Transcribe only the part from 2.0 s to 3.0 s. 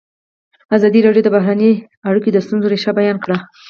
اړیکې د ستونزو رېښه